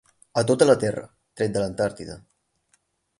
[0.41, 1.03] A tota la Terra,
[1.41, 2.17] tret de l'Antàrtida.